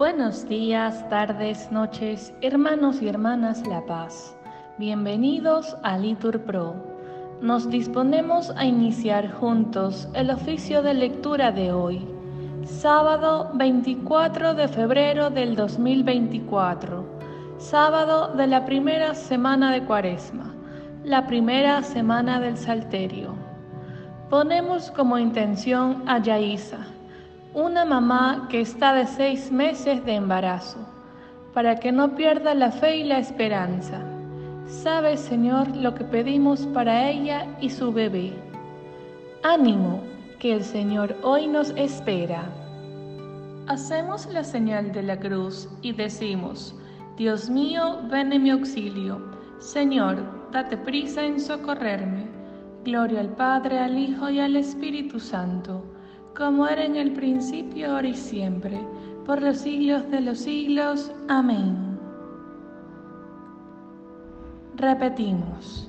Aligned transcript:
Buenos 0.00 0.48
días, 0.48 1.06
tardes, 1.10 1.70
noches, 1.70 2.32
hermanos 2.40 3.02
y 3.02 3.08
hermanas 3.08 3.66
La 3.66 3.84
Paz. 3.84 4.34
Bienvenidos 4.78 5.76
a 5.82 5.98
Litur 5.98 6.40
Pro. 6.40 6.74
Nos 7.42 7.68
disponemos 7.68 8.50
a 8.56 8.64
iniciar 8.64 9.30
juntos 9.30 10.08
el 10.14 10.30
oficio 10.30 10.80
de 10.82 10.94
lectura 10.94 11.52
de 11.52 11.72
hoy, 11.72 12.08
sábado 12.64 13.50
24 13.52 14.54
de 14.54 14.68
febrero 14.68 15.28
del 15.28 15.54
2024, 15.54 17.04
sábado 17.58 18.34
de 18.34 18.46
la 18.46 18.64
primera 18.64 19.14
semana 19.14 19.70
de 19.70 19.84
Cuaresma, 19.84 20.54
la 21.04 21.26
primera 21.26 21.82
semana 21.82 22.40
del 22.40 22.56
Salterio. 22.56 23.34
Ponemos 24.30 24.90
como 24.92 25.18
intención 25.18 26.02
a 26.06 26.22
Yaisa 26.22 26.89
una 27.54 27.84
mamá 27.84 28.46
que 28.48 28.60
está 28.60 28.94
de 28.94 29.06
seis 29.06 29.50
meses 29.50 30.04
de 30.04 30.14
embarazo, 30.14 30.78
para 31.52 31.76
que 31.76 31.90
no 31.90 32.14
pierda 32.14 32.54
la 32.54 32.70
fe 32.70 32.98
y 32.98 33.04
la 33.04 33.18
esperanza. 33.18 34.04
Sabe, 34.66 35.16
Señor, 35.16 35.74
lo 35.74 35.94
que 35.94 36.04
pedimos 36.04 36.66
para 36.68 37.10
ella 37.10 37.46
y 37.60 37.70
su 37.70 37.92
bebé. 37.92 38.32
Ánimo, 39.42 40.00
que 40.38 40.52
el 40.52 40.62
Señor 40.62 41.16
hoy 41.24 41.48
nos 41.48 41.70
espera. 41.70 42.44
Hacemos 43.66 44.26
la 44.26 44.44
señal 44.44 44.92
de 44.92 45.02
la 45.02 45.18
cruz 45.18 45.68
y 45.82 45.92
decimos, 45.92 46.76
Dios 47.16 47.50
mío, 47.50 47.98
ven 48.08 48.32
en 48.32 48.44
mi 48.44 48.50
auxilio. 48.50 49.20
Señor, 49.58 50.22
date 50.52 50.76
prisa 50.76 51.24
en 51.24 51.40
socorrerme. 51.40 52.28
Gloria 52.84 53.20
al 53.20 53.30
Padre, 53.30 53.80
al 53.80 53.98
Hijo 53.98 54.30
y 54.30 54.38
al 54.38 54.54
Espíritu 54.54 55.18
Santo 55.18 55.82
como 56.40 56.66
era 56.66 56.86
en 56.86 56.96
el 56.96 57.12
principio, 57.12 57.92
ahora 57.92 58.08
y 58.08 58.14
siempre, 58.14 58.80
por 59.26 59.42
los 59.42 59.58
siglos 59.58 60.10
de 60.10 60.22
los 60.22 60.38
siglos. 60.38 61.12
Amén. 61.28 61.98
Repetimos, 64.76 65.86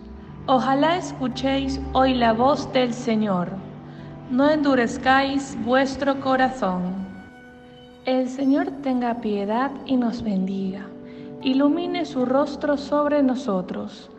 ojalá 0.47 0.97
escuchéis 0.97 1.79
hoy 1.93 2.15
la 2.15 2.33
voz 2.33 2.69
del 2.73 2.93
Señor, 2.93 3.47
no 4.29 4.49
endurezcáis 4.49 5.57
vuestro 5.63 6.19
corazón. 6.19 6.95
El 8.03 8.27
Señor 8.27 8.71
tenga 8.83 9.21
piedad 9.21 9.71
y 9.85 9.95
nos 9.95 10.21
bendiga, 10.21 10.85
ilumine 11.41 12.03
su 12.03 12.25
rostro 12.25 12.75
sobre 12.75 13.23
nosotros, 13.23 14.11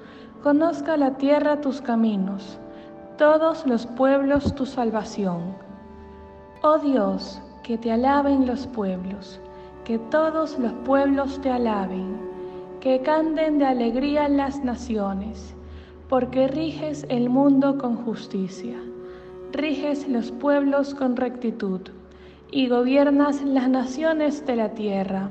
conozca 0.43 0.97
la 0.97 1.19
tierra 1.19 1.61
tus 1.61 1.83
caminos, 1.83 2.59
todos 3.19 3.67
los 3.67 3.85
pueblos 3.85 4.55
tu 4.55 4.65
salvación 4.65 5.72
Oh 6.65 6.79
Dios, 6.79 7.43
que 7.65 7.77
te 7.77 7.91
alaben 7.91 8.47
los 8.47 8.69
pueblos, 8.69 9.41
que 9.85 9.99
todos 9.99 10.57
los 10.61 10.73
pueblos 10.85 11.41
te 11.41 11.51
alaben, 11.51 12.17
que 12.79 13.01
canten 13.01 13.59
de 13.59 13.67
alegría 13.67 14.29
las 14.29 14.63
naciones, 14.63 15.57
porque 16.09 16.47
riges 16.47 17.05
el 17.09 17.29
mundo 17.29 17.79
con 17.79 17.97
justicia, 17.97 18.77
riges 19.51 20.07
los 20.07 20.31
pueblos 20.31 20.95
con 20.95 21.17
rectitud 21.17 21.81
y 22.53 22.69
gobiernas 22.69 23.43
las 23.43 23.69
naciones 23.69 24.47
de 24.47 24.55
la 24.55 24.69
tierra. 24.69 25.31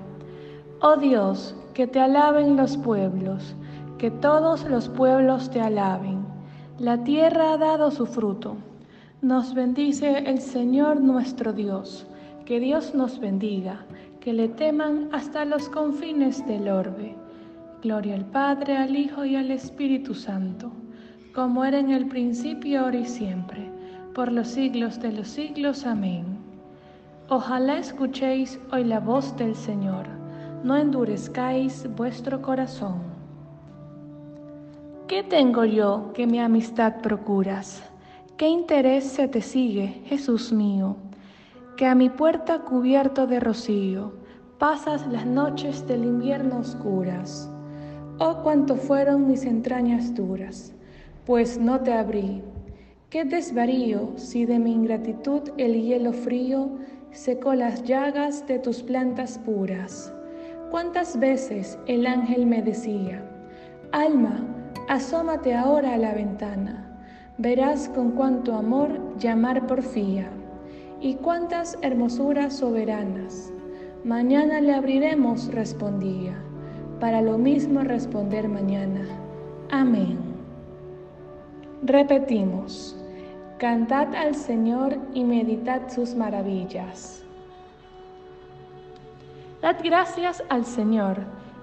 Oh 0.82 0.98
Dios, 0.98 1.56
que 1.74 1.88
te 1.88 2.02
alaben 2.02 2.58
los 2.58 2.76
pueblos, 2.76 3.56
que 3.98 4.12
todos 4.12 4.66
los 4.66 4.90
pueblos 4.90 5.50
te 5.50 5.62
alaben. 5.62 6.26
La 6.78 7.06
tierra 7.06 7.54
ha 7.54 7.58
dado 7.58 7.90
su 7.90 8.06
fruto 8.06 8.58
nos 9.22 9.54
bendice 9.54 10.18
el 10.18 10.42
Señor 10.42 11.00
nuestro 11.00 11.54
Dios. 11.54 12.08
Que 12.46 12.60
Dios 12.60 12.96
nos 12.96 13.20
bendiga, 13.20 13.86
que 14.20 14.34
le 14.34 14.50
teman 14.50 15.10
hasta 15.12 15.46
los 15.46 15.70
confines 15.70 16.46
del 16.48 16.68
orbe. 16.68 17.16
Gloria 17.84 18.16
al 18.16 18.26
Padre, 18.26 18.78
al 18.78 18.96
Hijo 18.96 19.24
y 19.24 19.36
al 19.36 19.52
Espíritu 19.52 20.16
Santo, 20.16 20.72
como 21.36 21.64
era 21.64 21.78
en 21.78 21.92
el 21.92 22.08
principio, 22.08 22.82
ahora 22.82 22.98
y 22.98 23.06
siempre, 23.06 23.70
por 24.16 24.32
los 24.32 24.48
siglos 24.48 25.00
de 25.00 25.12
los 25.12 25.28
siglos. 25.28 25.86
Amén. 25.86 26.26
Ojalá 27.30 27.78
escuchéis 27.78 28.60
hoy 28.72 28.84
la 28.86 29.00
voz 29.00 29.38
del 29.38 29.56
Señor, 29.56 30.08
no 30.64 30.76
endurezcáis 30.76 31.88
vuestro 31.96 32.42
corazón. 32.42 33.02
¿Qué 35.08 35.22
tengo 35.24 35.64
yo 35.64 36.12
que 36.14 36.26
mi 36.26 36.40
amistad 36.40 37.02
procuras? 37.02 37.91
¿Qué 38.42 38.48
interés 38.48 39.04
se 39.04 39.28
te 39.28 39.40
sigue, 39.40 40.02
Jesús 40.06 40.52
mío? 40.52 40.96
Que 41.78 41.86
a 41.86 41.94
mi 41.94 42.10
puerta 42.10 42.62
cubierto 42.62 43.28
de 43.28 43.40
rocío 43.40 44.14
pasas 44.58 45.06
las 45.06 45.28
noches 45.28 45.86
del 45.86 46.04
invierno 46.06 46.58
oscuras. 46.58 47.52
Oh, 48.18 48.42
cuánto 48.42 48.78
fueron 48.78 49.28
mis 49.28 49.46
entrañas 49.46 50.16
duras, 50.16 50.74
pues 51.28 51.60
no 51.60 51.82
te 51.82 51.94
abrí. 51.94 52.42
Qué 53.12 53.26
desvarío 53.26 54.14
si 54.16 54.46
de 54.46 54.58
mi 54.58 54.72
ingratitud 54.72 55.44
el 55.58 55.80
hielo 55.80 56.12
frío 56.12 56.80
secó 57.12 57.54
las 57.54 57.84
llagas 57.84 58.48
de 58.48 58.58
tus 58.58 58.82
plantas 58.82 59.38
puras. 59.38 60.12
Cuántas 60.72 61.20
veces 61.20 61.78
el 61.86 62.08
ángel 62.08 62.48
me 62.48 62.64
decía, 62.64 63.24
Alma, 63.92 64.44
asómate 64.88 65.54
ahora 65.54 65.94
a 65.94 65.98
la 65.98 66.16
ventana 66.16 66.81
verás 67.42 67.90
con 67.90 68.12
cuánto 68.12 68.54
amor 68.54 69.00
llamar 69.18 69.66
porfía 69.66 70.30
y 71.00 71.16
cuántas 71.16 71.76
hermosuras 71.82 72.58
soberanas. 72.58 73.52
Mañana 74.04 74.62
le 74.62 74.76
abriremos, 74.76 75.48
respondía, 75.48 76.36
para 77.00 77.20
lo 77.24 77.40
mismo 77.40 77.82
responder 77.82 78.48
mañana. 78.48 79.08
Amén. 79.72 80.20
Repetimos, 81.82 82.96
cantad 83.58 84.14
al 84.14 84.36
Señor 84.36 85.00
y 85.16 85.24
meditad 85.24 85.90
sus 85.90 86.14
maravillas. 86.14 87.24
Dad 89.64 89.78
gracias 89.84 90.44
al 90.50 90.64
Señor, 90.64 91.18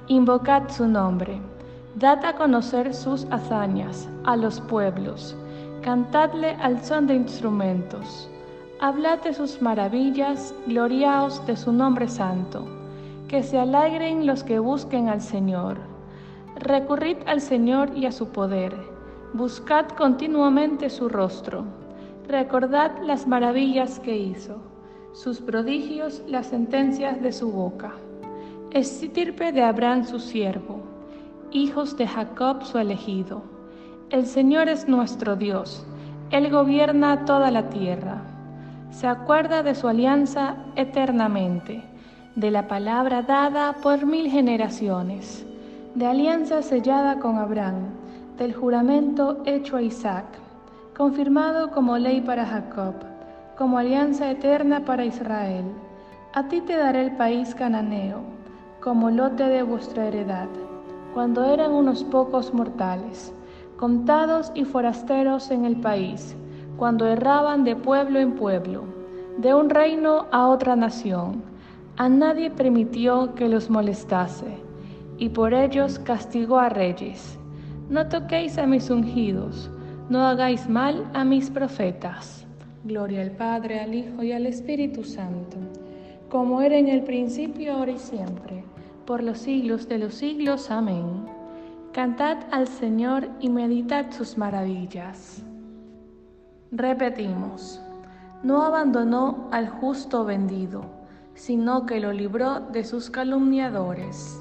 invocad 0.09 0.71
su 0.71 0.89
nombre, 0.89 1.41
dad 1.95 2.25
a 2.25 2.35
conocer 2.35 2.93
sus 2.95 3.27
hazañas 3.31 4.09
a 4.25 4.35
los 4.35 4.61
pueblos 4.61 5.37
cantadle 5.83 6.57
al 6.61 6.83
son 6.83 7.07
de 7.07 7.15
instrumentos, 7.15 8.29
hablad 8.81 9.21
de 9.23 9.33
sus 9.33 9.63
maravillas, 9.63 10.55
gloriaos 10.67 11.45
de 11.47 11.57
su 11.57 11.73
nombre 11.73 12.09
santo, 12.09 12.65
que 13.29 13.43
se 13.43 13.59
alegren 13.59 14.27
los 14.27 14.43
que 14.43 14.59
busquen 14.59 15.09
al 15.09 15.21
Señor. 15.21 15.79
Recurrid 16.57 17.19
al 17.27 17.41
Señor 17.41 17.91
y 17.97 18.07
a 18.07 18.13
su 18.13 18.29
poder, 18.29 18.75
buscad 19.33 19.89
continuamente 19.89 20.91
su 20.91 21.09
rostro, 21.09 21.65
recordad 22.27 22.93
las 23.03 23.27
maravillas 23.27 24.01
que 24.01 24.17
hizo, 24.17 24.57
sus 25.13 25.41
prodigios, 25.41 26.23
las 26.27 26.47
sentencias 26.47 27.23
de 27.23 27.33
su 27.33 27.51
boca. 27.51 27.93
Estirpe 28.71 29.53
de 29.53 29.63
Abraham 29.63 30.05
su 30.05 30.19
siervo, 30.19 30.81
hijos 31.51 31.97
de 31.97 32.07
Jacob 32.07 32.65
su 32.65 32.79
elegido 32.79 33.58
el 34.11 34.25
Señor 34.25 34.71
es 34.71 34.89
nuestro 34.89 35.37
Dios, 35.37 35.85
Él 36.31 36.51
gobierna 36.51 37.27
toda 37.27 37.51
la 37.51 37.69
tierra. 37.69 38.23
Se 38.91 39.07
acuerda 39.07 39.63
de 39.63 39.75
su 39.75 39.87
alianza 39.87 40.57
eternamente, 40.77 41.85
de 42.35 42.51
la 42.51 42.69
palabra 42.69 43.21
dada 43.21 43.75
por 43.83 44.07
mil 44.07 44.31
generaciones, 44.31 45.45
de 45.95 46.07
alianza 46.07 46.63
sellada 46.63 47.19
con 47.19 47.37
Abraham, 47.37 47.91
del 48.39 48.55
juramento 48.55 49.43
hecho 49.45 49.77
a 49.77 49.83
Isaac, 49.83 50.25
confirmado 50.97 51.71
como 51.71 51.99
ley 51.99 52.23
para 52.23 52.47
Jacob, 52.47 52.95
como 53.59 53.77
alianza 53.77 54.31
eterna 54.31 54.87
para 54.87 55.05
Israel. 55.05 55.65
A 56.33 56.49
ti 56.49 56.63
te 56.63 56.79
daré 56.79 57.03
el 57.03 57.17
país 57.17 57.55
cananeo, 57.55 58.21
como 58.81 59.11
lote 59.11 59.45
de 59.45 59.63
vuestra 59.63 60.07
heredad, 60.07 60.49
cuando 61.13 61.45
eran 61.45 61.73
unos 61.73 62.05
pocos 62.05 62.55
mortales 62.55 63.35
contados 63.79 64.51
y 64.55 64.65
forasteros 64.65 65.51
en 65.53 65.65
el 65.65 65.77
país, 65.77 66.37
cuando 66.77 67.07
erraban 67.07 67.65
de 67.65 67.77
pueblo 67.77 68.19
en 68.19 68.33
pueblo, 68.33 68.83
de 69.39 69.55
un 69.55 69.71
reino 69.71 70.27
a 70.33 70.49
otra 70.49 70.75
nación. 70.75 71.43
A 71.97 72.09
nadie 72.09 72.51
permitió 72.51 73.35
que 73.35 73.49
los 73.49 73.71
molestase, 73.71 74.59
y 75.17 75.29
por 75.29 75.55
ellos 75.55 75.99
castigó 76.01 76.59
a 76.59 76.69
reyes. 76.69 77.39
No 77.89 78.09
toquéis 78.09 78.59
a 78.59 78.67
mis 78.67 78.91
ungidos, 78.91 79.71
no 80.11 80.27
hagáis 80.27 80.69
mal 80.69 81.09
a 81.15 81.25
mis 81.25 81.49
profetas. 81.49 82.47
Gloria 82.85 83.23
al 83.23 83.31
Padre, 83.31 83.81
al 83.81 83.95
Hijo 83.95 84.23
y 84.25 84.33
al 84.33 84.47
Espíritu 84.47 85.05
Santo, 85.05 85.57
como 86.29 86.63
era 86.63 86.77
en 86.77 86.89
el 86.89 87.03
principio, 87.03 87.75
ahora 87.75 87.93
y 87.93 87.99
siempre, 87.99 88.65
por 89.07 89.23
los 89.23 89.39
siglos 89.39 89.89
de 89.89 89.99
los 89.99 90.15
siglos. 90.15 90.71
Amén. 90.71 91.38
Cantad 91.99 92.39
al 92.53 92.69
Señor 92.69 93.29
y 93.41 93.49
meditad 93.51 94.13
sus 94.13 94.39
maravillas. 94.39 95.43
Repetimos, 96.71 97.83
no 98.45 98.63
abandonó 98.63 99.49
al 99.51 99.69
justo 99.69 100.25
vendido, 100.25 100.85
sino 101.35 101.87
que 101.87 101.99
lo 101.99 102.13
libró 102.13 102.61
de 102.61 102.85
sus 102.85 103.11
calumniadores. 103.11 104.41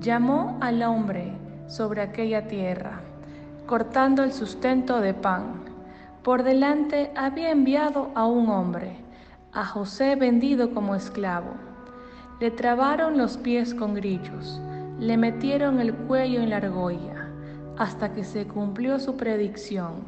Llamó 0.00 0.58
al 0.60 0.82
hombre 0.82 1.38
sobre 1.68 2.02
aquella 2.02 2.48
tierra, 2.48 3.00
cortando 3.66 4.24
el 4.24 4.32
sustento 4.32 5.00
de 5.00 5.14
pan. 5.14 5.62
Por 6.24 6.42
delante 6.42 7.12
había 7.14 7.52
enviado 7.52 8.10
a 8.16 8.26
un 8.26 8.48
hombre, 8.48 8.96
a 9.52 9.64
José 9.64 10.16
vendido 10.16 10.74
como 10.74 10.96
esclavo. 10.96 11.52
Le 12.40 12.50
trabaron 12.50 13.18
los 13.18 13.36
pies 13.36 13.72
con 13.72 13.94
grillos, 13.94 14.60
le 14.98 15.16
metieron 15.16 15.80
el 15.80 15.94
cuello 15.94 16.40
en 16.40 16.50
la 16.50 16.58
argolla, 16.58 17.28
hasta 17.76 18.12
que 18.12 18.24
se 18.24 18.46
cumplió 18.46 18.98
su 18.98 19.16
predicción, 19.16 20.04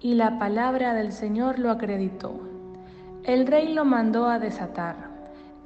y 0.00 0.14
la 0.14 0.38
palabra 0.38 0.92
del 0.94 1.12
Señor 1.12 1.58
lo 1.58 1.70
acreditó. 1.70 2.40
El 3.24 3.46
rey 3.46 3.72
lo 3.72 3.84
mandó 3.84 4.26
a 4.26 4.38
desatar. 4.38 4.96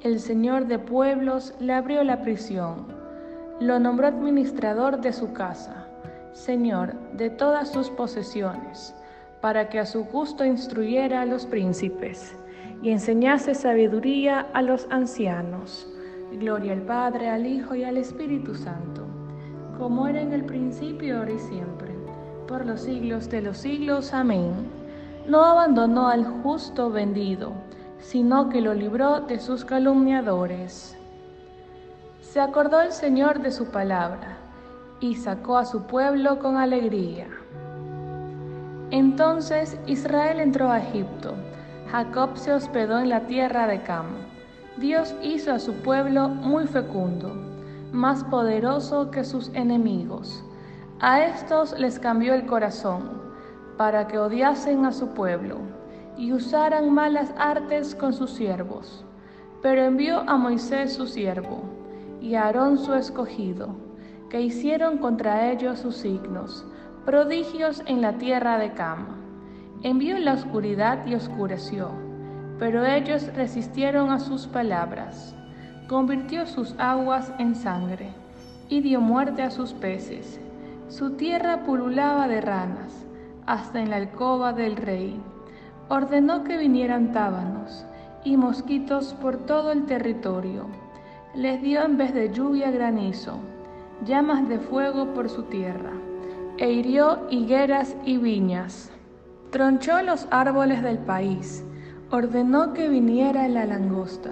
El 0.01 0.21
señor 0.21 0.67
de 0.67 0.79
pueblos 0.79 1.53
le 1.59 1.73
abrió 1.73 2.05
la 2.05 2.21
prisión. 2.21 2.87
Lo 3.59 3.79
nombró 3.79 4.07
administrador 4.07 5.01
de 5.01 5.11
su 5.11 5.33
casa, 5.33 5.87
señor 6.31 6.93
de 7.17 7.29
todas 7.29 7.69
sus 7.69 7.89
posesiones, 7.89 8.95
para 9.41 9.67
que 9.67 9.79
a 9.79 9.85
su 9.85 10.05
gusto 10.05 10.45
instruyera 10.45 11.21
a 11.21 11.25
los 11.25 11.45
príncipes 11.45 12.33
y 12.81 12.91
enseñase 12.91 13.55
sabiduría 13.55 14.47
a 14.53 14.61
los 14.61 14.87
ancianos. 14.89 15.85
Gloria 16.37 16.73
al 16.73 16.81
Padre, 16.81 17.29
al 17.29 17.45
Hijo 17.45 17.75
y 17.75 17.83
al 17.83 17.97
Espíritu 17.97 18.55
Santo, 18.55 19.05
como 19.77 20.07
era 20.07 20.21
en 20.21 20.33
el 20.33 20.45
principio, 20.45 21.19
ahora 21.19 21.31
y 21.31 21.39
siempre, 21.39 21.93
por 22.47 22.65
los 22.65 22.81
siglos 22.81 23.29
de 23.29 23.41
los 23.41 23.57
siglos. 23.57 24.13
Amén 24.13 24.79
no 25.29 25.45
abandonó 25.45 26.07
al 26.07 26.25
justo 26.25 26.89
vendido, 26.89 27.53
sino 27.99 28.49
que 28.49 28.61
lo 28.61 28.73
libró 28.73 29.21
de 29.21 29.39
sus 29.39 29.63
calumniadores. 29.63 30.97
Se 32.21 32.39
acordó 32.39 32.81
el 32.81 32.91
Señor 32.91 33.39
de 33.41 33.51
su 33.51 33.67
palabra 33.67 34.37
y 34.99 35.15
sacó 35.15 35.57
a 35.57 35.65
su 35.65 35.83
pueblo 35.83 36.39
con 36.39 36.57
alegría. 36.57 37.27
Entonces 38.89 39.79
Israel 39.85 40.39
entró 40.39 40.71
a 40.71 40.79
Egipto, 40.79 41.35
Jacob 41.91 42.35
se 42.35 42.51
hospedó 42.51 42.99
en 42.99 43.09
la 43.09 43.27
tierra 43.27 43.67
de 43.67 43.83
Cam. 43.83 44.07
Dios 44.79 45.13
hizo 45.21 45.51
a 45.51 45.59
su 45.59 45.73
pueblo 45.73 46.29
muy 46.29 46.65
fecundo, 46.65 47.33
más 47.91 48.23
poderoso 48.23 49.11
que 49.11 49.25
sus 49.25 49.49
enemigos. 49.53 50.41
A 51.01 51.21
estos 51.25 51.77
les 51.77 51.99
cambió 51.99 52.33
el 52.33 52.45
corazón 52.45 53.09
para 53.75 54.07
que 54.07 54.17
odiasen 54.17 54.85
a 54.85 54.93
su 54.93 55.09
pueblo 55.09 55.57
y 56.17 56.31
usaran 56.31 56.93
malas 56.93 57.33
artes 57.37 57.93
con 57.93 58.13
sus 58.13 58.31
siervos. 58.31 59.03
Pero 59.61 59.83
envió 59.83 60.21
a 60.29 60.37
Moisés 60.37 60.93
su 60.93 61.07
siervo 61.07 61.61
y 62.21 62.35
a 62.35 62.45
Aarón 62.45 62.77
su 62.77 62.93
escogido, 62.93 63.75
que 64.29 64.39
hicieron 64.39 64.97
contra 64.99 65.51
ellos 65.51 65.79
sus 65.79 65.97
signos, 65.97 66.65
prodigios 67.05 67.83
en 67.85 67.99
la 68.01 68.13
tierra 68.13 68.57
de 68.57 68.71
Cama. 68.71 69.17
Envió 69.83 70.17
la 70.19 70.35
oscuridad 70.35 71.05
y 71.05 71.15
oscureció, 71.15 72.08
pero 72.59 72.85
ellos 72.85 73.33
resistieron 73.35 74.11
a 74.11 74.19
sus 74.19 74.45
palabras. 74.45 75.33
Convirtió 75.87 76.45
sus 76.45 76.75
aguas 76.77 77.31
en 77.39 77.55
sangre 77.55 78.09
y 78.67 78.81
dio 78.81 79.01
muerte 79.01 79.41
a 79.41 79.49
sus 79.49 79.73
peces. 79.73 80.39
Su 80.89 81.11
tierra 81.11 81.63
pululaba 81.63 82.27
de 82.27 82.41
ranas 82.41 83.05
hasta 83.45 83.79
en 83.81 83.89
la 83.89 83.95
alcoba 83.95 84.53
del 84.53 84.75
rey. 84.75 85.19
Ordenó 85.87 86.43
que 86.43 86.57
vinieran 86.57 87.13
tábanos 87.13 87.85
y 88.23 88.37
mosquitos 88.37 89.15
por 89.15 89.37
todo 89.37 89.71
el 89.71 89.85
territorio. 89.85 90.67
Les 91.33 91.61
dio 91.61 91.83
en 91.83 91.97
vez 91.97 92.13
de 92.13 92.31
lluvia 92.31 92.69
granizo, 92.69 93.39
llamas 94.05 94.47
de 94.49 94.59
fuego 94.59 95.13
por 95.13 95.29
su 95.29 95.43
tierra, 95.43 95.93
e 96.57 96.71
hirió 96.71 97.25
higueras 97.29 97.95
y 98.03 98.17
viñas. 98.17 98.91
Tronchó 99.51 100.01
los 100.01 100.27
árboles 100.29 100.83
del 100.83 100.99
país, 100.99 101.63
ordenó 102.11 102.73
que 102.73 102.89
viniera 102.89 103.47
la 103.47 103.65
langosta, 103.65 104.31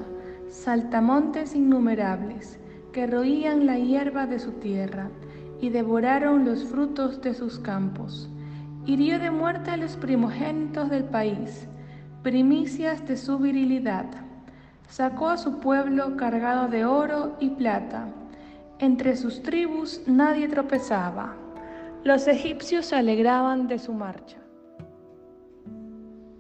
saltamontes 0.50 1.56
innumerables, 1.56 2.60
que 2.92 3.08
roían 3.08 3.66
la 3.66 3.78
hierba 3.78 4.26
de 4.26 4.40
su 4.40 4.54
tierra 4.54 5.10
y 5.62 5.70
devoraron 5.70 6.46
los 6.46 6.66
frutos 6.66 7.22
de 7.22 7.34
sus 7.34 7.60
campos 7.60 8.30
hirió 8.88 9.20
de 9.20 9.30
muerte 9.32 9.72
a 9.72 9.78
los 9.78 9.98
primogénitos 9.98 10.90
del 10.90 11.04
país, 11.04 11.68
primicias 12.24 13.06
de 13.06 13.18
su 13.18 13.38
virilidad. 13.38 14.06
Sacó 14.88 15.28
a 15.28 15.38
su 15.38 15.60
pueblo 15.60 16.16
cargado 16.16 16.70
de 16.70 16.86
oro 16.86 17.36
y 17.42 17.50
plata. 17.50 18.08
Entre 18.80 19.18
sus 19.18 19.44
tribus 19.44 20.02
nadie 20.08 20.48
tropezaba. 20.48 21.36
Los 22.06 22.30
egipcios 22.30 22.86
se 22.86 22.96
alegraban 22.96 23.68
de 23.68 23.78
su 23.78 23.94
marcha. 23.94 24.38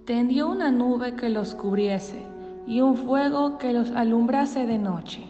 Tendió 0.07 0.49
una 0.49 0.71
nube 0.71 1.13
que 1.13 1.29
los 1.29 1.53
cubriese 1.53 2.25
y 2.65 2.81
un 2.81 2.95
fuego 2.95 3.59
que 3.59 3.73
los 3.73 3.91
alumbrase 3.91 4.65
de 4.65 4.79
noche. 4.79 5.21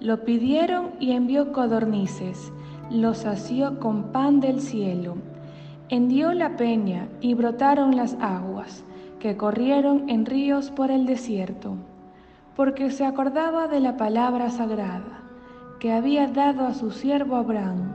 Lo 0.00 0.24
pidieron 0.24 0.92
y 0.98 1.12
envió 1.12 1.52
codornices, 1.52 2.50
los 2.90 3.18
sació 3.18 3.78
con 3.78 4.12
pan 4.12 4.40
del 4.40 4.62
cielo 4.62 5.16
hendió 5.92 6.32
la 6.32 6.56
peña 6.56 7.06
y 7.20 7.34
brotaron 7.34 7.96
las 7.96 8.16
aguas, 8.18 8.82
que 9.18 9.36
corrieron 9.36 10.08
en 10.08 10.24
ríos 10.24 10.70
por 10.70 10.90
el 10.90 11.04
desierto, 11.04 11.74
porque 12.56 12.90
se 12.90 13.04
acordaba 13.04 13.68
de 13.68 13.80
la 13.80 13.98
palabra 13.98 14.48
sagrada 14.48 15.20
que 15.80 15.92
había 15.92 16.28
dado 16.28 16.64
a 16.64 16.72
su 16.72 16.92
siervo 16.92 17.36
Abraham, 17.36 17.92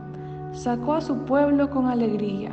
sacó 0.53 0.93
a 0.93 1.01
su 1.01 1.25
pueblo 1.25 1.71
con 1.71 1.87
alegría, 1.87 2.51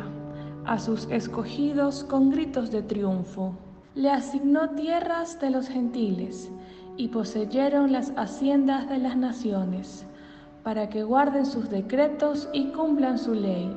a 0.64 0.78
sus 0.78 1.10
escogidos 1.10 2.04
con 2.04 2.30
gritos 2.30 2.70
de 2.70 2.82
triunfo. 2.82 3.63
Le 3.94 4.10
asignó 4.10 4.70
tierras 4.70 5.38
de 5.40 5.50
los 5.50 5.68
gentiles 5.68 6.50
y 6.96 7.08
poseyeron 7.08 7.92
las 7.92 8.12
haciendas 8.16 8.88
de 8.88 8.98
las 8.98 9.16
naciones, 9.16 10.04
para 10.64 10.88
que 10.88 11.04
guarden 11.04 11.46
sus 11.46 11.70
decretos 11.70 12.48
y 12.52 12.72
cumplan 12.72 13.18
su 13.18 13.34
ley 13.34 13.70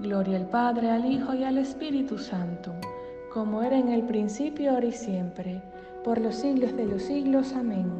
Gloria 0.00 0.36
al 0.36 0.46
Padre, 0.46 0.90
al 0.92 1.10
Hijo 1.10 1.34
y 1.34 1.42
al 1.42 1.58
Espíritu 1.58 2.18
Santo, 2.18 2.72
como 3.32 3.64
era 3.64 3.76
en 3.76 3.88
el 3.88 4.04
principio, 4.04 4.70
ahora 4.70 4.86
y 4.86 4.92
siempre, 4.92 5.60
por 6.04 6.20
los 6.20 6.36
siglos 6.36 6.76
de 6.76 6.86
los 6.86 7.02
siglos. 7.02 7.52
Amén. 7.52 7.90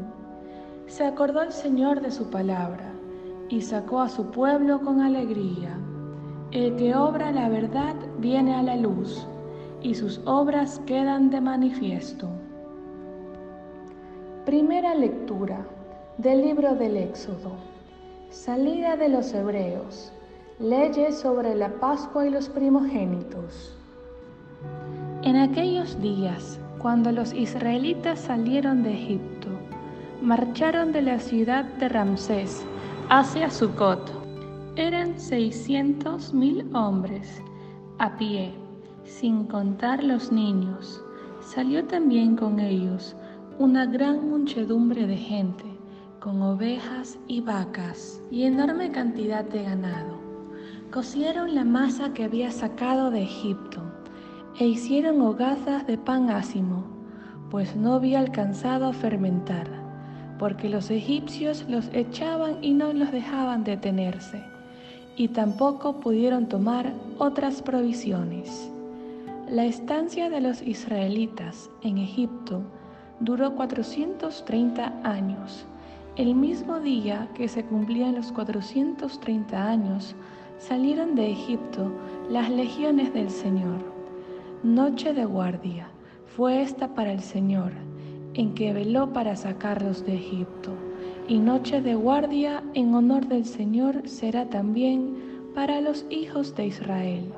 Se 0.87 1.05
acordó 1.05 1.43
el 1.43 1.51
Señor 1.51 2.01
de 2.01 2.13
su 2.13 2.31
palabra 2.31 2.93
y 3.49 3.63
sacó 3.63 4.01
a 4.01 4.09
su 4.09 4.31
pueblo 4.31 4.81
con 4.81 5.01
alegría. 5.01 5.77
El 6.53 6.77
que 6.77 6.95
obra 6.95 7.33
la 7.33 7.49
verdad 7.49 7.97
viene 8.21 8.55
a 8.55 8.63
la 8.63 8.77
luz 8.77 9.27
y 9.83 9.95
sus 9.95 10.21
obras 10.25 10.81
quedan 10.87 11.31
de 11.31 11.41
manifiesto. 11.41 12.29
Primera 14.45 14.95
lectura 14.95 15.67
del 16.19 16.43
libro 16.43 16.75
del 16.75 16.97
Éxodo. 16.97 17.53
Salida 18.31 18.97
de 18.97 19.09
los 19.09 19.33
Hebreos 19.33 20.13
Leyes 20.61 21.21
sobre 21.21 21.55
la 21.55 21.69
Pascua 21.69 22.27
y 22.27 22.31
los 22.31 22.49
primogénitos. 22.49 23.77
En 25.23 25.37
aquellos 25.37 26.03
días, 26.03 26.59
cuando 26.79 27.13
los 27.13 27.33
israelitas 27.33 28.19
salieron 28.19 28.83
de 28.83 28.93
Egipto, 28.93 29.49
marcharon 30.21 30.91
de 30.91 31.03
la 31.03 31.21
ciudad 31.21 31.65
de 31.65 31.89
Ramsés 31.89 32.65
hacia 33.09 33.51
Sucot. 33.51 34.13
Eran 34.75 35.17
seiscientos 35.21 36.35
mil 36.35 36.69
hombres 36.75 37.41
a 38.01 38.17
pie, 38.17 38.53
sin 39.09 39.45
contar 39.45 40.05
los 40.05 40.31
niños. 40.31 41.03
Salió 41.41 41.85
también 41.85 42.37
con 42.37 42.61
ellos 42.61 43.17
una 43.59 43.87
gran 43.87 44.29
muchedumbre 44.29 45.07
de 45.07 45.17
gente, 45.17 45.65
con 46.21 46.43
ovejas 46.43 47.19
y 47.27 47.41
vacas 47.41 48.21
y 48.31 48.45
enorme 48.45 48.91
cantidad 48.91 49.45
de 49.45 49.65
ganado 49.65 50.29
Cocieron 50.91 51.55
la 51.55 51.65
masa 51.65 52.15
que 52.15 52.25
había 52.25 52.51
sacado 52.51 53.11
de 53.11 53.23
Egipto 53.23 53.83
e 54.59 54.67
hicieron 54.67 55.21
hogazas 55.21 55.87
de 55.87 55.99
pan 55.99 56.31
ácimo, 56.31 56.87
pues 57.51 57.77
no 57.77 57.93
había 57.93 58.21
alcanzado 58.21 58.87
a 58.87 58.95
fermentar, 58.95 59.69
porque 60.39 60.71
los 60.71 60.91
egipcios 60.91 61.67
los 61.69 61.91
echaban 61.93 62.65
y 62.65 62.73
no 62.73 62.95
los 62.95 63.13
dejaban 63.13 63.65
detenerse, 63.65 64.43
y 65.15 65.29
tampoco 65.29 66.01
pudieron 66.01 66.47
tomar 66.49 66.95
otras 67.19 67.61
provisiones. 67.61 68.73
La 69.51 69.65
estancia 69.65 70.29
de 70.29 70.43
los 70.43 70.61
israelitas 70.61 71.71
en 71.81 71.97
Egipto 71.97 72.61
duró 73.21 73.55
430 73.55 75.01
años. 75.05 75.67
El 76.17 76.35
mismo 76.35 76.81
día 76.81 77.31
que 77.35 77.49
se 77.49 77.65
cumplían 77.65 78.15
los 78.15 78.31
430 78.31 79.71
años, 79.71 80.15
salieron 80.59 81.15
de 81.15 81.33
Egipto 81.33 81.91
las 82.29 82.51
legiones 82.51 83.15
del 83.15 83.31
Señor. 83.31 83.79
Noche 84.63 85.15
de 85.15 85.25
guardia 85.25 85.89
fue 86.27 86.61
esta 86.61 86.95
para 86.95 87.11
el 87.11 87.21
Señor, 87.21 87.73
en 88.35 88.55
que 88.55 88.75
veló 88.75 89.15
para 89.15 89.35
sacarlos 89.35 90.05
de 90.05 90.17
Egipto. 90.17 90.73
Y 91.27 91.39
noche 91.39 91.81
de 91.81 91.95
guardia 91.95 92.63
en 92.75 92.95
honor 92.95 93.27
del 93.27 93.47
Señor 93.47 94.07
será 94.07 94.45
también 94.51 95.17
para 95.55 95.81
los 95.81 96.05
hijos 96.11 96.55
de 96.55 96.67
Israel, 96.67 97.33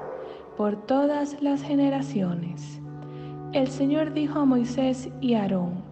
por 0.60 0.76
todas 0.76 1.40
las 1.40 1.62
generaciones. 1.62 2.82
El 3.54 3.68
Señor 3.68 4.12
dijo 4.12 4.40
a 4.40 4.44
Moisés 4.44 5.08
y 5.22 5.32
Aarón, 5.32 5.82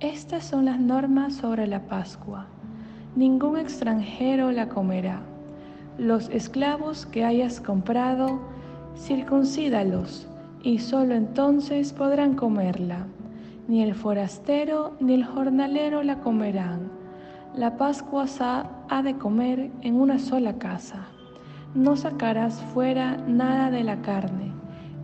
estas 0.00 0.42
son 0.42 0.64
las 0.64 0.80
normas 0.80 1.34
sobre 1.34 1.68
la 1.68 1.86
Pascua. 1.86 2.48
Ningún 3.14 3.56
extranjero 3.56 4.50
la 4.50 4.68
comerá. 4.68 5.20
Los 5.96 6.28
esclavos 6.30 7.06
que 7.06 7.24
hayas 7.24 7.60
comprado, 7.60 8.40
circuncídalos, 8.96 10.26
y 10.64 10.80
sólo 10.80 11.14
entonces 11.14 11.92
podrán 11.92 12.34
comerla 12.34 13.06
ni 13.68 13.80
el 13.80 13.94
forastero 13.94 14.96
ni 14.98 15.14
el 15.14 15.24
jornalero 15.24 16.02
la 16.02 16.18
comerán. 16.18 16.90
La 17.54 17.76
Pascua 17.76 18.26
ha 18.88 19.02
de 19.04 19.14
comer 19.14 19.70
en 19.82 20.00
una 20.00 20.18
sola 20.18 20.58
casa. 20.58 21.09
No 21.74 21.96
sacarás 21.96 22.60
fuera 22.74 23.16
nada 23.28 23.70
de 23.70 23.84
la 23.84 24.02
carne, 24.02 24.52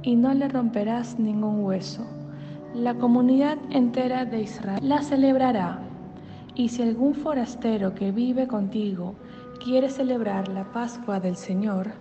y 0.02 0.16
no 0.16 0.35
le 0.35 0.49
romperás 0.49 1.18
ningún 1.18 1.64
hueso. 1.64 2.04
La 2.75 2.94
comunidad 2.94 3.58
entera 3.70 4.25
de 4.25 4.42
Israel 4.42 4.80
la 4.82 5.02
celebrará. 5.02 5.80
Y 6.54 6.70
si 6.70 6.82
algún 6.82 7.14
forastero 7.14 7.94
que 7.94 8.12
vive 8.12 8.46
contigo 8.46 9.14
quiere 9.62 9.88
celebrar 9.90 10.49
la 10.49 10.73
Pascua 10.73 11.20
del 11.20 11.37
Señor, 11.37 11.92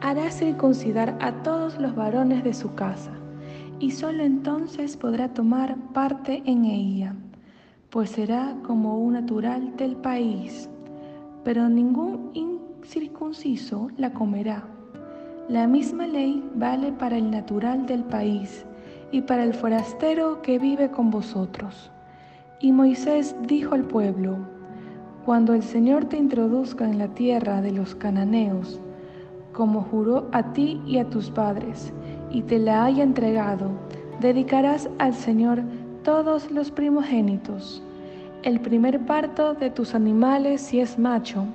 hará 0.00 0.30
circuncidar 0.30 1.16
a 1.20 1.42
todos 1.42 1.78
los 1.78 1.94
varones 1.94 2.44
de 2.44 2.54
su 2.54 2.74
casa 2.74 3.12
y 3.78 3.90
sólo 3.90 4.22
entonces 4.22 4.96
podrá 4.96 5.32
tomar 5.32 5.76
parte 5.92 6.42
en 6.46 6.64
ella, 6.64 7.14
pues 7.90 8.10
será 8.10 8.56
como 8.66 8.98
un 8.98 9.14
natural 9.14 9.76
del 9.76 9.96
país, 9.96 10.68
pero 11.44 11.68
ningún 11.68 12.30
incircunciso 12.84 13.88
la 13.96 14.12
comerá. 14.12 14.62
La 15.48 15.66
misma 15.66 16.06
ley 16.06 16.44
vale 16.54 16.92
para 16.92 17.16
el 17.16 17.30
natural 17.30 17.86
del 17.86 18.04
país 18.04 18.66
y 19.10 19.22
para 19.22 19.42
el 19.42 19.54
forastero 19.54 20.42
que 20.42 20.58
vive 20.58 20.90
con 20.90 21.10
vosotros. 21.10 21.90
Y 22.60 22.72
Moisés 22.72 23.34
dijo 23.46 23.74
al 23.74 23.84
pueblo, 23.84 24.36
Cuando 25.24 25.54
el 25.54 25.62
Señor 25.62 26.04
te 26.04 26.18
introduzca 26.18 26.84
en 26.84 26.98
la 26.98 27.08
tierra 27.08 27.62
de 27.62 27.72
los 27.72 27.94
cananeos, 27.94 28.78
como 29.54 29.80
juró 29.80 30.28
a 30.32 30.52
ti 30.52 30.82
y 30.86 30.98
a 30.98 31.08
tus 31.08 31.30
padres, 31.30 31.90
y 32.30 32.42
te 32.42 32.58
la 32.58 32.84
haya 32.84 33.02
entregado, 33.02 33.70
dedicarás 34.20 34.90
al 34.98 35.14
Señor 35.14 35.62
todos 36.02 36.50
los 36.50 36.70
primogénitos. 36.70 37.82
El 38.42 38.60
primer 38.60 39.06
parto 39.06 39.54
de 39.54 39.70
tus 39.70 39.94
animales, 39.94 40.60
si 40.60 40.80
es 40.80 40.98
macho, 40.98 41.46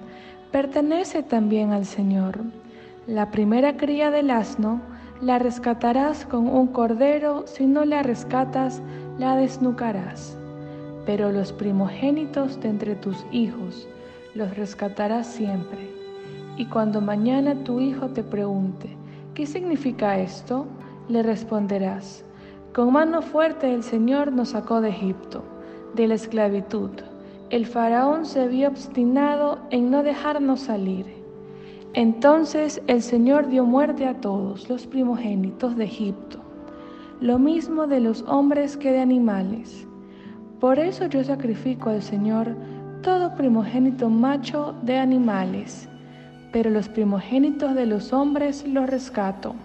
pertenece 0.51 1.23
también 1.23 1.71
al 1.71 1.85
Señor. 1.85 2.39
La 3.07 3.31
primera 3.31 3.77
cría 3.77 4.11
del 4.11 4.31
asno 4.31 4.81
la 5.21 5.39
rescatarás 5.39 6.25
con 6.25 6.47
un 6.47 6.67
cordero, 6.67 7.45
si 7.47 7.65
no 7.65 7.85
la 7.85 8.03
rescatas, 8.03 8.81
la 9.17 9.35
desnucarás. 9.35 10.37
Pero 11.05 11.31
los 11.31 11.51
primogénitos 11.51 12.59
de 12.61 12.69
entre 12.69 12.95
tus 12.95 13.25
hijos 13.31 13.87
los 14.35 14.55
rescatarás 14.55 15.27
siempre. 15.27 15.89
Y 16.57 16.65
cuando 16.65 17.01
mañana 17.01 17.63
tu 17.63 17.79
hijo 17.79 18.07
te 18.09 18.23
pregunte, 18.23 18.99
¿Qué 19.39 19.45
significa 19.45 20.19
esto? 20.19 20.65
Le 21.07 21.23
responderás, 21.23 22.25
con 22.75 22.91
mano 22.91 23.21
fuerte 23.21 23.73
el 23.73 23.83
Señor 23.83 24.33
nos 24.33 24.49
sacó 24.49 24.81
de 24.81 24.89
Egipto, 24.89 25.45
de 25.95 26.09
la 26.09 26.15
esclavitud. 26.15 26.89
El 27.49 27.65
faraón 27.65 28.25
se 28.25 28.47
vio 28.47 28.69
obstinado 28.69 29.59
en 29.71 29.89
no 29.89 30.03
dejarnos 30.03 30.61
salir. 30.61 31.05
Entonces 31.93 32.81
el 32.87 33.01
Señor 33.01 33.49
dio 33.49 33.65
muerte 33.65 34.05
a 34.05 34.21
todos 34.21 34.69
los 34.69 34.85
primogénitos 34.85 35.75
de 35.75 35.85
Egipto, 35.85 36.39
lo 37.19 37.39
mismo 37.39 37.87
de 37.87 37.99
los 37.99 38.21
hombres 38.23 38.77
que 38.77 38.91
de 38.91 38.99
animales. 38.99 39.87
Por 40.59 40.77
eso 40.77 41.07
yo 41.07 41.23
sacrifico 41.23 41.89
al 41.89 42.03
Señor 42.03 42.55
todo 43.01 43.33
primogénito 43.35 44.09
macho 44.09 44.75
de 44.83 44.97
animales 44.97 45.89
pero 46.51 46.69
los 46.69 46.89
primogénitos 46.89 47.75
de 47.75 47.85
los 47.85 48.13
hombres 48.13 48.65
los 48.67 48.89
rescato. 48.89 49.55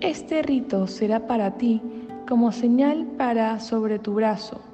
Este 0.00 0.42
rito 0.42 0.86
será 0.86 1.26
para 1.26 1.52
ti 1.52 1.82
como 2.28 2.52
señal 2.52 3.06
para 3.18 3.58
sobre 3.60 3.98
tu 3.98 4.14
brazo 4.14 4.69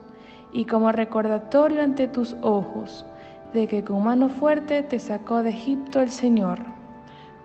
y 0.56 0.64
como 0.64 0.90
recordatorio 0.90 1.82
ante 1.82 2.08
tus 2.08 2.34
ojos 2.40 3.04
de 3.52 3.66
que 3.68 3.84
con 3.84 4.02
mano 4.02 4.30
fuerte 4.30 4.82
te 4.82 4.98
sacó 4.98 5.42
de 5.42 5.50
Egipto 5.50 6.00
el 6.00 6.08
Señor. 6.08 6.60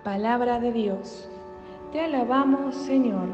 Palabra 0.06 0.62
de 0.62 0.72
Dios. 0.72 1.30
Te 1.92 2.00
alabamos, 2.00 2.74
Señor. 2.74 3.28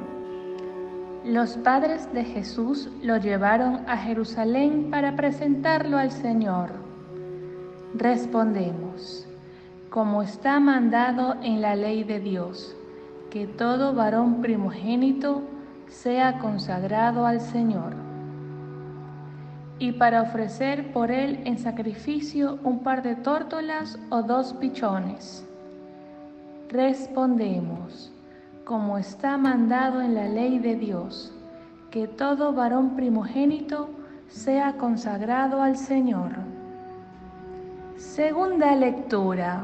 Los 1.23 1.57
padres 1.57 2.11
de 2.11 2.23
Jesús 2.23 2.89
lo 3.03 3.17
llevaron 3.17 3.87
a 3.87 3.97
Jerusalén 3.97 4.89
para 4.89 5.15
presentarlo 5.15 5.99
al 5.99 6.09
Señor. 6.09 6.71
Respondemos 7.93 9.27
como 9.91 10.23
está 10.23 10.59
mandado 10.59 11.35
en 11.43 11.61
la 11.61 11.75
ley 11.75 12.03
de 12.03 12.19
Dios, 12.19 12.75
que 13.29 13.45
todo 13.45 13.93
varón 13.93 14.41
primogénito 14.41 15.43
sea 15.87 16.39
consagrado 16.39 17.27
al 17.27 17.41
Señor, 17.41 18.06
y 19.79 19.91
para 19.93 20.21
ofrecer 20.21 20.91
por 20.91 21.11
él 21.11 21.41
en 21.45 21.57
sacrificio 21.57 22.59
un 22.63 22.79
par 22.79 23.03
de 23.03 23.15
tórtolas 23.15 23.99
o 24.09 24.23
dos 24.23 24.53
pichones. 24.53 25.45
Respondemos, 26.69 28.11
como 28.65 28.97
está 28.97 29.37
mandado 29.37 30.01
en 30.01 30.15
la 30.15 30.27
ley 30.27 30.59
de 30.59 30.75
Dios, 30.75 31.33
que 31.91 32.07
todo 32.07 32.53
varón 32.53 32.95
primogénito 32.95 33.89
sea 34.27 34.73
consagrado 34.73 35.61
al 35.61 35.77
Señor. 35.77 36.31
Segunda 37.95 38.75
lectura 38.75 39.63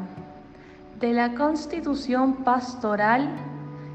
de 0.99 1.13
la 1.13 1.33
Constitución 1.33 2.43
Pastoral 2.43 3.29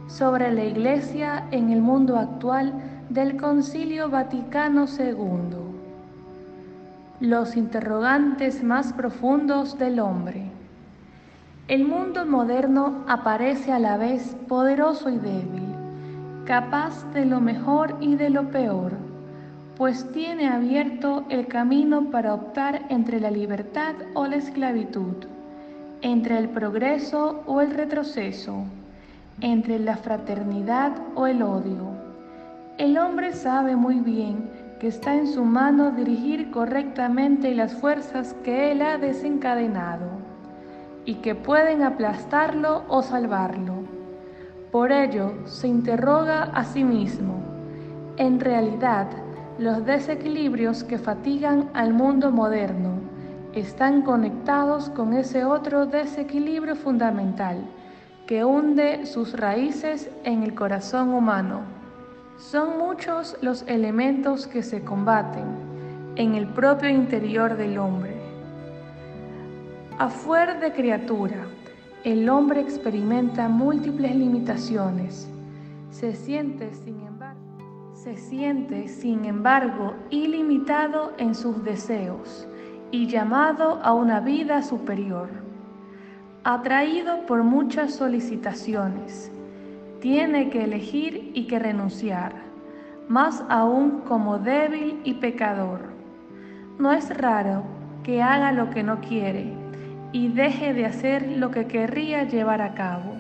sobre 0.09 0.53
la 0.53 0.65
Iglesia 0.65 1.47
en 1.51 1.71
el 1.71 1.81
mundo 1.81 2.19
actual 2.19 2.73
del 3.09 3.37
Concilio 3.37 4.11
Vaticano 4.11 4.85
II. 4.87 5.58
Los 7.21 7.57
interrogantes 7.57 8.63
más 8.63 8.93
profundos 8.93 9.79
del 9.79 10.01
hombre. 10.01 10.51
El 11.67 11.85
mundo 11.85 12.25
moderno 12.25 13.05
aparece 13.09 13.73
a 13.73 13.79
la 13.79 13.97
vez 13.97 14.37
poderoso 14.47 15.11
y 15.11 15.19
débil, 15.19 15.75
capaz 16.45 17.05
de 17.13 17.25
lo 17.25 17.41
mejor 17.41 17.97
y 18.01 18.15
de 18.15 18.31
lo 18.31 18.51
peor, 18.51 18.93
pues 19.77 20.11
tiene 20.13 20.49
abierto 20.49 21.25
el 21.29 21.47
camino 21.47 22.11
para 22.11 22.35
optar 22.35 22.87
entre 22.89 23.21
la 23.21 23.31
libertad 23.31 23.95
o 24.15 24.27
la 24.27 24.37
esclavitud 24.37 25.27
entre 26.03 26.39
el 26.39 26.49
progreso 26.49 27.43
o 27.47 27.61
el 27.61 27.73
retroceso, 27.73 28.65
entre 29.41 29.79
la 29.79 29.97
fraternidad 29.97 30.93
o 31.15 31.27
el 31.27 31.43
odio. 31.43 31.91
El 32.79 32.99
hombre 32.99 33.33
sabe 33.33 33.75
muy 33.75 33.99
bien 34.01 34.49
que 34.79 34.89
está 34.89 35.15
en 35.15 35.27
su 35.27 35.45
mano 35.45 35.91
dirigir 35.91 36.51
correctamente 36.51 37.55
las 37.55 37.75
fuerzas 37.75 38.35
que 38.45 38.71
él 38.71 38.83
ha 38.83 38.99
desencadenado 38.99 40.07
y 41.05 41.15
que 41.17 41.35
pueden 41.35 41.83
aplastarlo 41.83 42.85
o 42.89 43.03
salvarlo. 43.03 43.75
Por 44.71 44.93
ello 44.93 45.33
se 45.47 45.67
interroga 45.67 46.45
a 46.45 46.65
sí 46.65 46.85
mismo. 46.85 47.43
En 48.19 48.39
realidad, 48.39 49.09
los 49.59 49.85
desequilibrios 49.85 50.85
que 50.85 50.99
fatigan 50.99 51.71
al 51.75 51.93
mundo 51.93 52.31
moderno 52.31 53.01
están 53.55 54.03
conectados 54.03 54.91
con 54.91 55.15
ese 55.15 55.45
otro 55.45 55.87
desequilibrio 55.87 56.77
fundamental 56.77 57.57
que 58.27 58.45
hunde 58.45 59.07
sus 59.07 59.33
raíces 59.33 60.11
en 60.23 60.43
el 60.43 60.55
corazón 60.55 61.15
humano. 61.15 61.78
Son 62.39 62.79
muchos 62.79 63.37
los 63.41 63.63
elementos 63.67 64.47
que 64.47 64.63
se 64.63 64.85
combaten 64.85 65.45
en 66.15 66.37
el 66.37 66.47
propio 66.47 66.89
interior 66.89 67.57
del 67.57 67.79
hombre. 67.79 68.15
A 69.99 70.09
fuer 70.09 70.61
de 70.61 70.73
criatura, 70.73 71.49
el 72.05 72.29
hombre 72.29 72.61
experimenta 72.61 73.49
múltiples 73.49 74.15
limitaciones. 74.15 75.29
Se 75.91 76.15
siente, 76.15 76.73
sin 76.75 77.01
embargo, 77.01 77.41
se 77.93 78.17
siente, 78.17 78.87
sin 78.87 79.25
embargo, 79.25 79.95
ilimitado 80.09 81.15
en 81.19 81.35
sus 81.35 81.65
deseos 81.65 82.47
y 82.93 83.09
llamado 83.09 83.81
a 83.83 83.93
una 83.93 84.21
vida 84.21 84.63
superior. 84.63 85.29
Atraído 86.45 87.27
por 87.27 87.43
muchas 87.43 87.95
solicitaciones, 87.95 89.33
tiene 90.01 90.51
que 90.51 90.65
elegir 90.65 91.31
y 91.35 91.47
que 91.47 91.59
renunciar. 91.59 92.49
más 93.09 93.43
aún 93.49 94.03
como 94.07 94.39
débil 94.39 95.01
y 95.03 95.15
pecador. 95.15 95.81
No 96.79 96.93
es 96.93 97.09
raro 97.17 97.63
que 98.03 98.23
haga 98.23 98.53
lo 98.53 98.69
que 98.69 98.83
no 98.83 99.01
quiere 99.01 99.55
y 100.13 100.29
deje 100.29 100.75
de 100.75 100.85
hacer 100.85 101.27
lo 101.39 101.51
que 101.51 101.67
querría 101.67 102.25
llevar 102.25 102.61
a 102.61 102.75
cabo. 102.75 103.15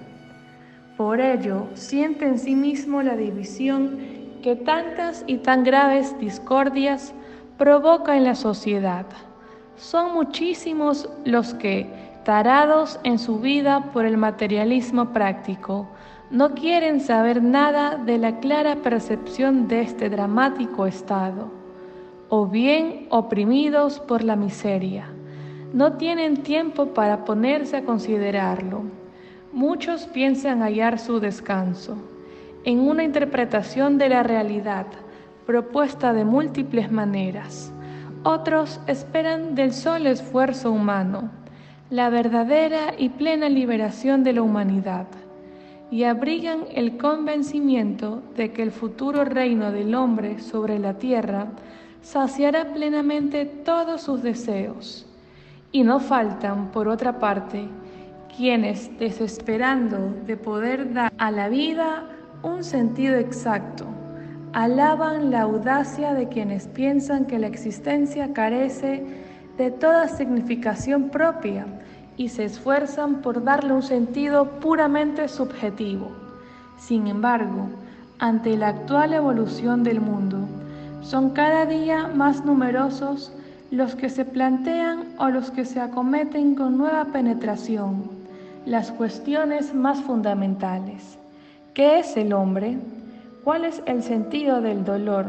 Por 0.99 1.21
ello, 1.21 1.69
siente 1.75 2.27
en 2.27 2.39
sí 2.39 2.55
mismo 2.55 3.03
la 3.03 3.17
división 3.17 3.99
que 4.43 4.57
tantas 4.57 5.25
y 5.27 5.39
tan 5.39 5.65
graves 5.65 6.15
discordias 6.21 7.15
provoca 7.57 8.17
en 8.17 8.25
la 8.25 8.35
sociedad. 8.35 9.07
Son 9.77 10.13
muchísimos 10.13 11.09
los 11.25 11.55
que, 11.55 11.87
tarados 12.25 13.01
en 13.05 13.19
su 13.19 13.41
vida 13.41 13.91
por 13.93 14.05
el 14.05 14.17
materialismo 14.19 15.13
práctico, 15.13 15.89
no 16.31 16.55
quieren 16.55 17.01
saber 17.01 17.43
nada 17.43 17.97
de 17.97 18.19
la 18.19 18.41
clara 18.41 18.77
percepción 18.77 19.67
de 19.67 19.81
este 19.81 20.11
dramático 20.11 20.87
estado, 20.87 21.51
o 22.29 22.47
bien 22.47 23.07
oprimidos 23.09 24.01
por 24.01 24.23
la 24.23 24.37
miseria. 24.37 25.07
No 25.73 25.95
tienen 25.95 26.43
tiempo 26.43 26.93
para 26.93 27.25
ponerse 27.25 27.79
a 27.79 27.85
considerarlo. 27.85 28.83
Muchos 29.53 30.07
piensan 30.07 30.61
hallar 30.61 30.99
su 30.99 31.21
descanso 31.21 31.97
en 32.65 32.81
una 32.81 33.05
interpretación 33.05 33.97
de 33.97 34.11
la 34.11 34.23
realidad 34.23 34.87
propuesta 35.47 36.13
de 36.13 36.25
múltiples 36.25 36.93
maneras. 36.93 37.73
Otros 38.23 38.81
esperan 38.87 39.55
del 39.55 39.73
solo 39.73 40.11
esfuerzo 40.11 40.71
humano 40.71 41.31
la 41.91 42.11
verdadera 42.11 42.93
y 42.99 43.09
plena 43.09 43.49
liberación 43.49 44.23
de 44.23 44.35
la 44.35 44.43
humanidad 44.43 45.07
y 45.90 46.04
abrigan 46.04 46.64
el 46.75 46.99
convencimiento 46.99 48.23
de 48.37 48.52
que 48.52 48.62
el 48.62 48.73
futuro 48.73 49.25
reino 49.25 49.73
del 49.73 49.95
hombre 49.95 50.38
sobre 50.38 50.78
la 50.78 50.95
tierra 50.95 51.49
saciará 52.02 52.73
plenamente 52.73 53.47
todos 53.47 54.02
sus 54.02 54.23
deseos. 54.23 55.07
Y 55.73 55.83
no 55.83 56.00
faltan, 56.00 56.71
por 56.71 56.88
otra 56.88 57.18
parte, 57.18 57.68
quienes, 58.37 58.97
desesperando 58.99 60.14
de 60.26 60.37
poder 60.37 60.92
dar 60.92 61.12
a 61.18 61.30
la 61.30 61.49
vida 61.49 62.09
un 62.42 62.64
sentido 62.64 63.16
exacto, 63.16 63.87
alaban 64.52 65.30
la 65.30 65.42
audacia 65.42 66.14
de 66.14 66.28
quienes 66.28 66.68
piensan 66.68 67.26
que 67.26 67.38
la 67.38 67.49
existencia 67.49 68.33
carece 68.33 69.04
de 69.57 69.71
toda 69.71 70.09
significación 70.09 71.11
propia 71.11 71.66
y 72.19 72.29
se 72.29 72.45
esfuerzan 72.45 73.23
por 73.23 73.43
darle 73.43 73.73
un 73.73 73.83
sentido 73.83 74.45
puramente 74.61 75.29
subjetivo. 75.29 76.11
Sin 76.77 77.07
embargo, 77.07 77.69
ante 78.19 78.57
la 78.57 78.69
actual 78.69 79.15
evolución 79.15 79.85
del 79.85 80.01
mundo, 80.01 80.39
son 81.01 81.31
cada 81.31 81.65
día 81.65 82.09
más 82.09 82.45
numerosos 82.45 83.33
los 83.71 83.95
que 83.95 84.11
se 84.11 84.25
plantean 84.25 85.05
o 85.19 85.29
los 85.29 85.51
que 85.51 85.65
se 85.65 85.81
acometen 85.81 86.55
con 86.55 86.77
nueva 86.77 87.07
penetración 87.07 88.19
las 88.67 88.91
cuestiones 88.91 89.73
más 89.73 89.99
fundamentales. 90.01 91.19
¿Qué 91.73 92.01
es 92.01 92.17
el 92.19 92.35
hombre? 92.35 92.77
¿Cuál 93.45 93.65
es 93.65 93.81
el 93.87 94.03
sentido 94.03 94.61
del 94.61 94.85
dolor, 94.85 95.25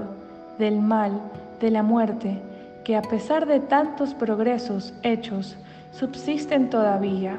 del 0.58 0.82
mal, 0.82 1.22
de 1.62 1.72
la 1.72 1.84
muerte, 1.84 2.42
que 2.84 2.98
a 2.98 3.02
pesar 3.02 3.46
de 3.46 3.60
tantos 3.60 4.14
progresos 4.14 4.94
hechos, 5.04 5.56
subsisten 5.92 6.70
todavía? 6.70 7.38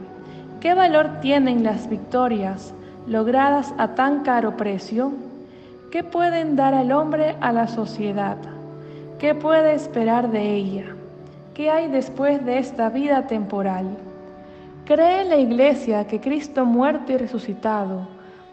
¿Qué 0.60 0.74
valor 0.74 1.20
tienen 1.20 1.64
las 1.64 1.88
victorias 1.88 2.74
logradas 3.06 3.74
a 3.78 3.94
tan 3.94 4.20
caro 4.20 4.56
precio? 4.56 5.12
¿Qué 5.90 6.04
pueden 6.04 6.54
dar 6.54 6.74
al 6.74 6.92
hombre 6.92 7.36
a 7.40 7.52
la 7.52 7.66
sociedad? 7.66 8.36
¿Qué 9.18 9.34
puede 9.34 9.74
esperar 9.74 10.30
de 10.30 10.54
ella? 10.54 10.94
¿Qué 11.54 11.70
hay 11.70 11.88
después 11.88 12.44
de 12.44 12.58
esta 12.58 12.88
vida 12.90 13.26
temporal? 13.26 13.96
¿Cree 14.84 15.24
la 15.24 15.36
Iglesia 15.36 16.06
que 16.06 16.20
Cristo 16.20 16.64
muerto 16.64 17.12
y 17.12 17.16
resucitado 17.16 18.08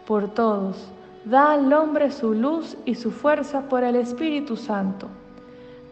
por 0.06 0.28
todos 0.34 0.90
da 1.24 1.52
al 1.52 1.72
hombre 1.72 2.10
su 2.10 2.32
luz 2.32 2.76
y 2.84 2.94
su 2.94 3.10
fuerza 3.10 3.68
por 3.68 3.84
el 3.84 3.96
Espíritu 3.96 4.56
Santo, 4.56 5.08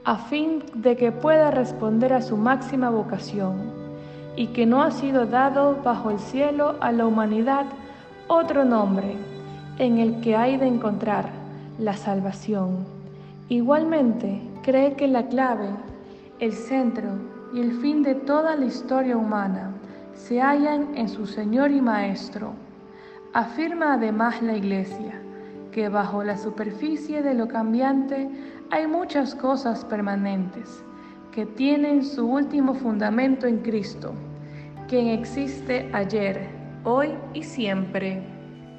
a 0.05 0.17
fin 0.17 0.63
de 0.75 0.97
que 0.97 1.13
pueda 1.13 1.51
responder 1.51 2.13
a 2.13 2.23
su 2.23 2.37
máxima 2.37 2.91
vocación? 2.91 3.86
Y 4.37 4.49
que 4.49 4.67
no 4.67 4.83
ha 4.83 4.91
sido 4.91 5.27
dado 5.27 5.81
bajo 5.83 6.11
el 6.11 6.19
cielo 6.19 6.77
a 6.81 6.93
la 6.93 7.07
humanidad 7.07 7.65
otro 8.29 8.65
nombre 8.65 9.17
en 9.79 9.99
el 9.99 10.21
que 10.21 10.37
hay 10.37 10.59
de 10.59 10.67
encontrar 10.67 11.31
la 11.79 11.97
salvación. 11.97 12.85
Igualmente, 13.49 14.41
cree 14.63 14.95
que 14.95 15.09
la 15.09 15.27
clave, 15.27 15.69
el 16.39 16.53
centro 16.53 17.11
y 17.55 17.61
el 17.61 17.73
fin 17.81 18.03
de 18.03 18.15
toda 18.15 18.57
la 18.57 18.67
historia 18.67 19.17
humana 19.17 19.73
se 20.15 20.41
hallan 20.41 20.97
en 20.97 21.09
su 21.09 21.27
Señor 21.27 21.71
y 21.71 21.81
Maestro. 21.81 22.53
Afirma 23.33 23.95
además 23.95 24.43
la 24.43 24.57
Iglesia 24.57 25.21
que 25.71 25.89
bajo 25.89 26.25
la 26.25 26.39
superficie 26.39 27.23
de 27.23 27.35
lo 27.35 27.49
cambiante 27.49 28.31
hay 28.71 28.87
muchas 28.87 29.35
cosas 29.35 29.85
permanentes 29.85 30.83
que 31.37 31.45
tienen 31.45 32.03
su 32.03 32.27
último 32.27 32.73
fundamento 32.73 33.47
en 33.47 33.59
Cristo, 33.59 34.15
quien 34.89 35.09
existe 35.09 35.91
ayer, 35.93 36.49
hoy 36.83 37.11
y 37.35 37.43
siempre. 37.43 38.23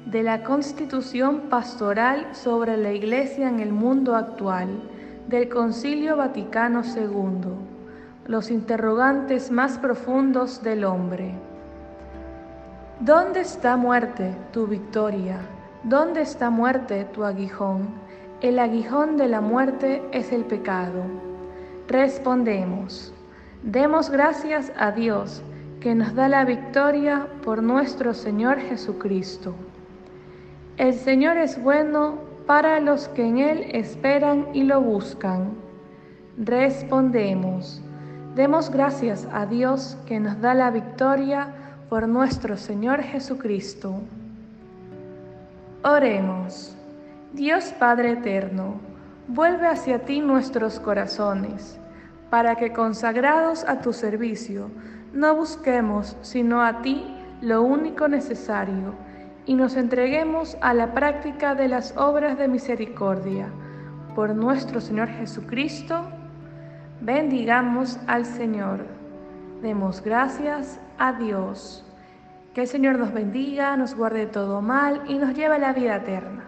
De 0.06 0.24
la 0.24 0.42
Constitución 0.42 1.42
Pastoral 1.50 2.34
sobre 2.34 2.76
la 2.76 2.92
Iglesia 2.92 3.48
en 3.48 3.60
el 3.60 3.70
mundo 3.70 4.16
actual, 4.16 4.66
del 5.28 5.48
Concilio 5.48 6.16
Vaticano 6.16 6.82
II, 6.82 7.52
los 8.26 8.50
interrogantes 8.50 9.52
más 9.52 9.78
profundos 9.78 10.60
del 10.60 10.82
hombre. 10.82 11.34
¿Dónde 12.98 13.42
está 13.42 13.76
muerte 13.76 14.34
tu 14.50 14.66
victoria? 14.66 15.38
¿Dónde 15.84 16.22
está 16.22 16.50
muerte 16.50 17.04
tu 17.04 17.22
aguijón? 17.22 17.86
El 18.40 18.58
aguijón 18.58 19.16
de 19.16 19.28
la 19.28 19.40
muerte 19.40 20.02
es 20.10 20.32
el 20.32 20.44
pecado. 20.44 21.27
Respondemos, 21.88 23.14
demos 23.62 24.10
gracias 24.10 24.70
a 24.76 24.92
Dios 24.92 25.42
que 25.80 25.94
nos 25.94 26.14
da 26.14 26.28
la 26.28 26.44
victoria 26.44 27.26
por 27.42 27.62
nuestro 27.62 28.12
Señor 28.12 28.58
Jesucristo. 28.58 29.54
El 30.76 30.92
Señor 30.92 31.38
es 31.38 31.58
bueno 31.62 32.18
para 32.46 32.78
los 32.80 33.08
que 33.08 33.24
en 33.24 33.38
Él 33.38 33.70
esperan 33.72 34.48
y 34.52 34.64
lo 34.64 34.82
buscan. 34.82 35.54
Respondemos, 36.36 37.80
demos 38.34 38.68
gracias 38.68 39.26
a 39.32 39.46
Dios 39.46 39.96
que 40.04 40.20
nos 40.20 40.38
da 40.42 40.52
la 40.52 40.70
victoria 40.70 41.54
por 41.88 42.06
nuestro 42.06 42.58
Señor 42.58 43.00
Jesucristo. 43.00 43.94
Oremos, 45.82 46.76
Dios 47.32 47.72
Padre 47.78 48.12
Eterno, 48.12 48.87
Vuelve 49.28 49.66
hacia 49.66 50.06
ti 50.06 50.20
nuestros 50.20 50.80
corazones, 50.80 51.78
para 52.30 52.56
que 52.56 52.72
consagrados 52.72 53.62
a 53.64 53.82
tu 53.82 53.92
servicio, 53.92 54.70
no 55.12 55.36
busquemos 55.36 56.16
sino 56.22 56.62
a 56.62 56.80
ti 56.80 57.04
lo 57.42 57.62
único 57.62 58.08
necesario, 58.08 58.94
y 59.44 59.54
nos 59.54 59.76
entreguemos 59.76 60.56
a 60.62 60.72
la 60.72 60.94
práctica 60.94 61.54
de 61.54 61.68
las 61.68 61.94
obras 61.98 62.38
de 62.38 62.48
misericordia. 62.48 63.50
Por 64.14 64.34
nuestro 64.34 64.80
Señor 64.80 65.08
Jesucristo, 65.08 66.04
bendigamos 67.02 68.00
al 68.06 68.24
Señor. 68.24 68.86
Demos 69.60 70.02
gracias 70.02 70.80
a 70.98 71.12
Dios. 71.12 71.84
Que 72.54 72.62
el 72.62 72.66
Señor 72.66 72.98
nos 72.98 73.12
bendiga, 73.12 73.76
nos 73.76 73.94
guarde 73.94 74.24
todo 74.24 74.62
mal 74.62 75.02
y 75.06 75.18
nos 75.18 75.34
lleve 75.34 75.56
a 75.56 75.58
la 75.58 75.74
vida 75.74 75.96
eterna. 75.96 76.47